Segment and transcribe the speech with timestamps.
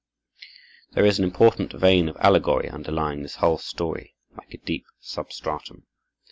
[0.93, 5.85] There is an important vein of allegory underlying this whole story, like a deep substratum.